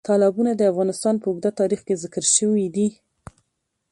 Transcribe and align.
تالابونه 0.07 0.51
د 0.55 0.61
افغانستان 0.71 1.15
په 1.19 1.25
اوږده 1.29 1.51
تاریخ 1.59 1.79
کې 1.87 1.99
ذکر 2.03 2.23
شوي 2.35 2.65
دي. 2.75 2.87